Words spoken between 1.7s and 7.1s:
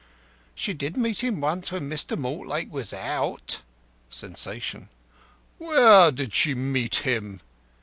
when Mr. Mortlake was out." (Sensation.) "Where did she meet